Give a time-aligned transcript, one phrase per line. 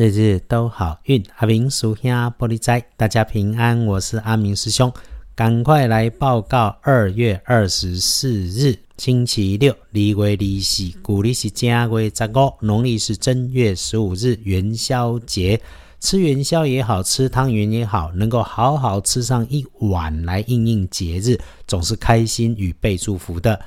[0.00, 1.22] 日日都好运。
[1.36, 3.84] 阿明属下玻璃斋，大家平安。
[3.84, 4.90] 我是阿明师兄，
[5.34, 6.74] 赶快来报告。
[6.80, 15.60] 二月二十四日，星期六，离月离喜，古历是正月十五，农历是正月十五日，元宵节。
[16.00, 23.60] 吃元宵也好吃汤圆也好，能够好好吃上一碗来应应节日，总是开心与被祝福的。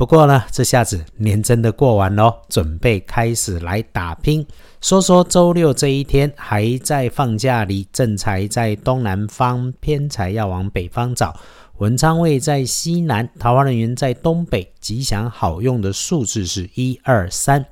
[0.00, 4.46] 不过呢，这下子年真的过完喽，准备开始来打拼。
[4.80, 11.38] 说说周六这一天还在放假里，正财在东南方，偏财要往北方找。
[11.80, 17.66] 文昌位在西南，桃花人员在东北，吉祥好用的数字是一二三。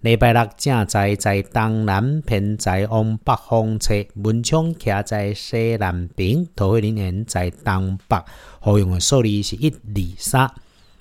[0.00, 3.94] 礼拜六正财在东南，偏财往北方车。
[4.16, 8.22] 文昌徛在西南边，桃花人员在东北，
[8.60, 10.52] 好用的数字是一二三。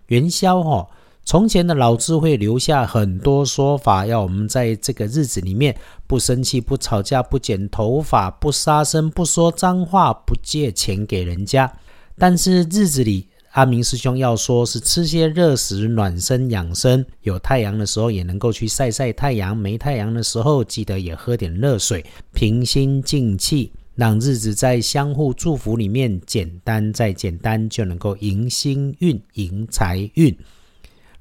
[0.09, 0.87] 元宵哦。
[1.25, 5.75] 从前的老智慧留下很多说法，要我们在这个日子里面
[6.07, 11.71] 不生气、不吵架、不剪头发、不杀生、不说脏话、不借钱给人家。
[12.17, 30.33] 但是日子里，阿明师兄要说是吃些热食暖身养生，有太阳的时候也能够去晒晒太阳，没太阳的时候记得也喝点热水，平心静气，让日子在相互祝福里面简单再简单，就能够迎新运、迎财运。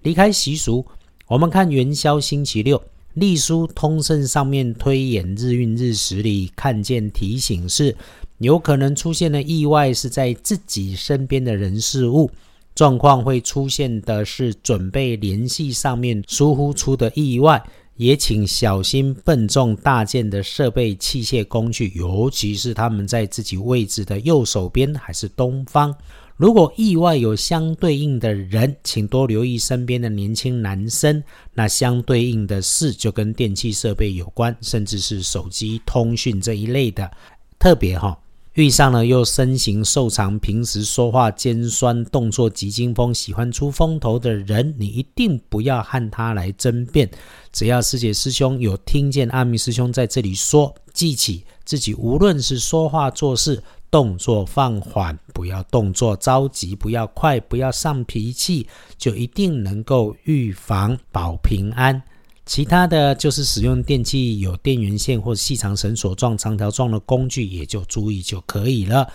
[0.02, 0.86] 离开习俗，
[1.26, 2.80] 我们看元宵星期六
[3.14, 7.96] 历书通胜上面推演日运日时里看见提醒是，
[8.38, 12.30] 有可能出现的意外是在自己身边的人事物
[12.76, 17.60] 状况会出现的是准备联系上面疏忽出的意外，
[17.98, 25.94] 也请小心笨重大件的设备器械工具，尤其是他们在自己位置的右手边还是东方。
[26.36, 31.20] 如果意外有相对应的人，请多留意身边的年轻男生。
[31.52, 37.10] 那相对应的事就跟电器设备有关，甚至是手机通讯这一类的。
[37.58, 38.16] 特别哈，
[38.58, 47.08] 遇上了又身形瘦长、平时说话尖酸、动作急惊风、喜欢出风头的人，你一定不要和他来争辩。
[47.52, 53.62] 只要师姐师兄有听见阿弥师兄在这里说，记起自己无论是说话做事。
[53.90, 58.66] 动作放缓，不要动作着急，不要快，不要上脾气，
[58.98, 62.02] 就一定能够预防保平安。
[62.48, 69.06] 其他的就是使用电器有电源线或细长绳索状、长条状的工具，也就注意就可以了。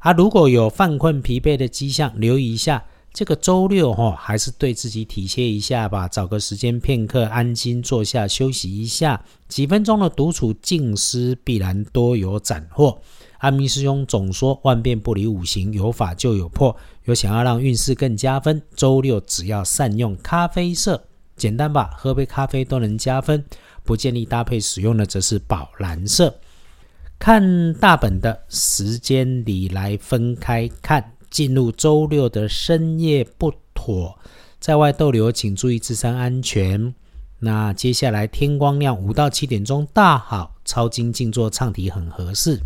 [0.00, 2.82] 啊，如果有犯困疲惫的迹象，留意一下。
[3.12, 12.98] 这个周六哈，还是对自己体贴一下吧，找个时间片刻安心坐下休息一下，几分钟的独处静思，必然多有斩获。
[13.38, 16.74] 阿弥师兄总说万变不离五行，有法就有破。
[17.04, 21.04] 有想要让运势更加分，周六只要善用咖啡色，
[21.42, 23.44] 简单吧，喝杯咖啡都能加分。
[23.82, 26.32] 不建议搭配使用的则是宝蓝色。
[27.18, 34.16] 看大本的时间里来分开看，进入周六的深夜不妥，
[34.60, 36.94] 在外逗留请注意自身安全。
[37.40, 42.60] 那接下来天光亮五到七点钟大好，抄经静坐唱题很合适。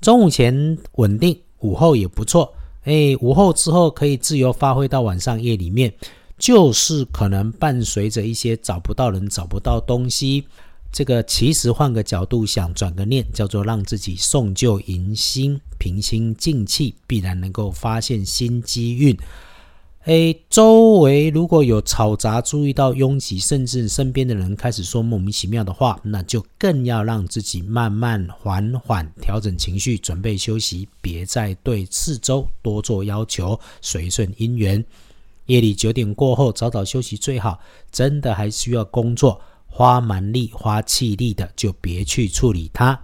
[0.00, 2.54] 中午前稳定，午后也不错。
[2.84, 5.92] 哎，午后之后可以自由发挥到晚上夜里面，
[6.44, 10.44] 就是可能伴随着一些找不到人、找不到东西。
[10.92, 19.16] 这个其实换个角度想，转个念，叫做让自己送旧迎新，平心静气，必然能够发现新机运。
[20.04, 34.84] 诶，周围如果有嘈杂，注意到拥挤，甚至身边的人开始说莫名其妙的话，那就更要让自己慢慢缓缓调整情绪，准备休息，别再对四周多做要求，随顺因缘。
[35.46, 37.58] 夜里九点过后早早休息最好。
[37.90, 43.00] 真的还需要工作，花蛮力、花气力的，就别去处理它。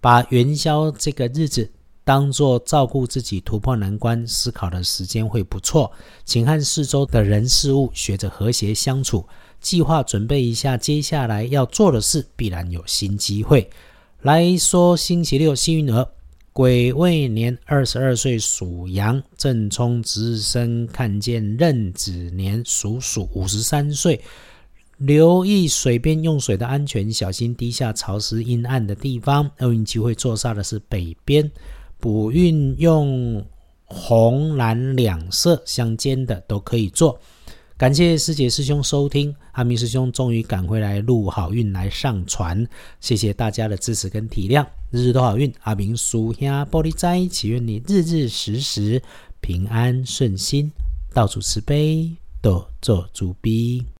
[0.00, 1.70] 把元宵这个日子。
[2.06, 5.90] 当做照顾自己、突破难关、思考的时间会不错，
[6.26, 9.26] 请和四周的人事物学着和谐相处，
[9.58, 13.70] 计划准备一下接下来要做的事，必然有新机会。
[14.20, 16.06] 来说星期六幸运儿，
[16.54, 24.20] 癸未年二十二岁属羊，正冲值日生看见壬子年属鼠五十三岁，
[24.98, 29.50] 留意水边用水的安全，小心低下潮湿阴暗的地方。
[29.58, 31.50] 厄运机会坐煞的是北边。
[31.98, 33.44] 补运用
[33.86, 37.18] 红蓝两色相间的都可以做。
[37.76, 42.64] 感谢师姐师兄收听，阿明师兄终于赶回来录好运来上传，
[43.00, 45.52] 谢谢大家的支持跟体谅，日日都好运。
[45.62, 49.02] 阿明叔兄玻璃斋，祈愿你日日时时
[49.40, 50.70] 平安顺心，
[51.12, 53.84] 到处慈悲，多做主逼。